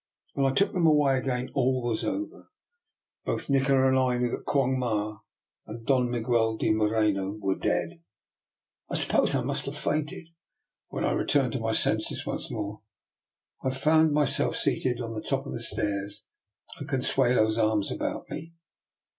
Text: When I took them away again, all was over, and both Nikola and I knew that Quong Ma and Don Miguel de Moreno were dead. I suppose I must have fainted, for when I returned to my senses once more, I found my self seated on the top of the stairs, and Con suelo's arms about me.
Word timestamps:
When 0.33 0.51
I 0.51 0.55
took 0.55 0.73
them 0.73 0.87
away 0.87 1.19
again, 1.19 1.51
all 1.53 1.83
was 1.83 2.03
over, 2.03 2.35
and 2.35 2.45
both 3.23 3.51
Nikola 3.51 3.87
and 3.89 3.99
I 3.99 4.17
knew 4.17 4.31
that 4.31 4.45
Quong 4.47 4.79
Ma 4.79 5.19
and 5.67 5.85
Don 5.85 6.09
Miguel 6.09 6.57
de 6.57 6.71
Moreno 6.71 7.37
were 7.39 7.53
dead. 7.53 8.01
I 8.89 8.95
suppose 8.95 9.35
I 9.35 9.43
must 9.43 9.67
have 9.67 9.77
fainted, 9.77 10.29
for 10.89 10.95
when 11.01 11.05
I 11.05 11.11
returned 11.11 11.53
to 11.53 11.59
my 11.59 11.73
senses 11.73 12.25
once 12.25 12.49
more, 12.49 12.81
I 13.63 13.69
found 13.69 14.11
my 14.11 14.25
self 14.25 14.55
seated 14.55 15.01
on 15.01 15.13
the 15.13 15.21
top 15.21 15.45
of 15.45 15.53
the 15.53 15.61
stairs, 15.61 16.25
and 16.79 16.89
Con 16.89 17.01
suelo's 17.01 17.59
arms 17.59 17.91
about 17.91 18.27
me. 18.31 18.53